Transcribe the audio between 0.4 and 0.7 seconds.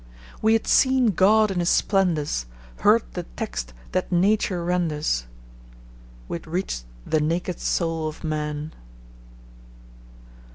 We had